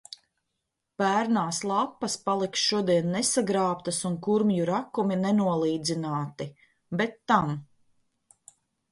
[0.99, 6.47] Pērnās lapas paliks šodien nesagrābtas un kurmju rakumi nenolīdzināti.
[7.03, 7.53] Bet tam.